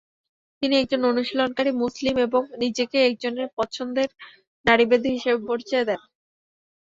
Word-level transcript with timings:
তিনি 0.61 0.75
একজন 0.77 1.01
অনুশীলনকারী 1.05 1.71
মুসলিম 1.81 2.15
এবং 2.19 2.41
নিজেকে 2.57 2.97
একজন 3.03 3.33
পছন্দের 3.57 4.09
নারীবাদী 4.65 5.09
হিসেবে 5.11 5.39
পরিচয় 5.47 5.85
দেন। 5.87 6.01